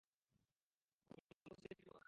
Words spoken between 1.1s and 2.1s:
Scene create কোরো না?